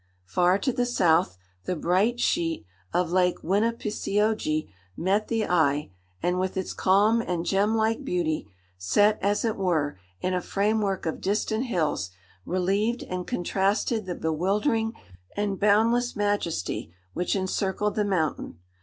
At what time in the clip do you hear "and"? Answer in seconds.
6.23-6.39, 7.21-7.45, 13.03-13.27, 15.37-15.59